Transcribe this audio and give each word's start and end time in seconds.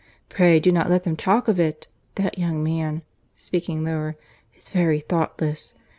Pray 0.29 0.59
do 0.59 0.71
not 0.71 0.89
let 0.89 1.03
them 1.03 1.15
talk 1.15 1.47
of 1.47 1.59
it. 1.59 1.87
That 2.15 2.39
young 2.39 2.63
man 2.63 3.03
(speaking 3.35 3.83
lower) 3.83 4.17
is 4.57 4.67
very 4.67 4.99
thoughtless. 4.99 5.75